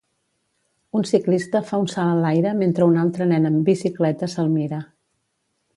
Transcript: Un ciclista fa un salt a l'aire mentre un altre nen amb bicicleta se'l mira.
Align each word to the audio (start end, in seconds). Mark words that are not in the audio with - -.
Un 0.99 1.03
ciclista 1.09 1.61
fa 1.67 1.81
un 1.83 1.91
salt 1.93 2.15
a 2.15 2.23
l'aire 2.23 2.55
mentre 2.63 2.89
un 2.93 2.99
altre 3.05 3.29
nen 3.35 3.47
amb 3.53 3.65
bicicleta 3.73 4.35
se'l 4.35 4.53
mira. 4.57 4.81